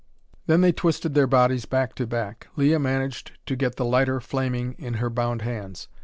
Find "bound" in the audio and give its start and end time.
5.11-5.43